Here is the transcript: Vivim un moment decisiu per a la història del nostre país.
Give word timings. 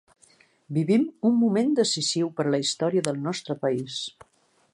Vivim 0.77 1.03
un 1.29 1.37
moment 1.43 1.69
decisiu 1.81 2.33
per 2.41 2.47
a 2.49 2.55
la 2.55 2.61
història 2.65 3.05
del 3.11 3.25
nostre 3.29 3.59
país. 3.67 4.01